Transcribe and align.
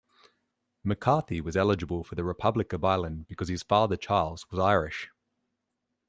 McCarthy 0.83 1.39
was 1.41 1.55
eligible 1.55 2.03
for 2.03 2.15
the 2.15 2.23
Republic 2.23 2.73
of 2.73 2.83
Ireland 2.83 3.27
because 3.27 3.49
his 3.49 3.61
father, 3.61 3.95
Charles, 3.97 4.49
was 4.49 4.57
Irish. 4.59 5.11